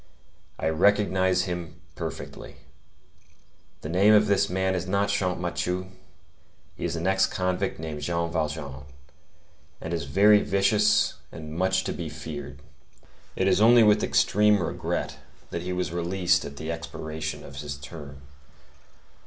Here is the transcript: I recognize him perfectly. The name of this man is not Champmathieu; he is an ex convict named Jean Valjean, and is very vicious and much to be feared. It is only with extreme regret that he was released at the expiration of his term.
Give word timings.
I 0.57 0.67
recognize 0.69 1.43
him 1.43 1.79
perfectly. 1.93 2.55
The 3.81 3.89
name 3.89 4.15
of 4.15 4.25
this 4.25 4.49
man 4.49 4.73
is 4.73 4.87
not 4.87 5.09
Champmathieu; 5.09 5.91
he 6.75 6.85
is 6.85 6.95
an 6.95 7.05
ex 7.05 7.27
convict 7.27 7.77
named 7.77 8.01
Jean 8.01 8.31
Valjean, 8.31 8.85
and 9.79 9.93
is 9.93 10.05
very 10.05 10.41
vicious 10.41 11.17
and 11.31 11.53
much 11.55 11.83
to 11.83 11.93
be 11.93 12.09
feared. 12.09 12.63
It 13.35 13.47
is 13.47 13.61
only 13.61 13.83
with 13.83 14.03
extreme 14.03 14.63
regret 14.63 15.17
that 15.51 15.61
he 15.61 15.71
was 15.71 15.91
released 15.91 16.45
at 16.45 16.57
the 16.57 16.71
expiration 16.71 17.43
of 17.43 17.57
his 17.57 17.77
term. 17.77 18.23